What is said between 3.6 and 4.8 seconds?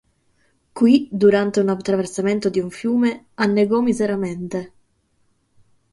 miseramente.